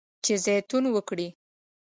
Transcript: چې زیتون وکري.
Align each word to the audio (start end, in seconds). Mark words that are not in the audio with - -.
چې 0.23 0.33
زیتون 0.43 0.83
وکري. 0.93 1.27